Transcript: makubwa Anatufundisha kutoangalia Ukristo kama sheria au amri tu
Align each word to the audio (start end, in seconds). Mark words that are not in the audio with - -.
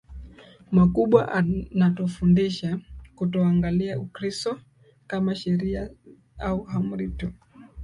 makubwa 0.71 1.31
Anatufundisha 1.31 2.79
kutoangalia 3.15 3.99
Ukristo 3.99 4.61
kama 5.07 5.35
sheria 5.35 5.89
au 6.39 6.67
amri 6.67 7.09
tu 7.09 7.31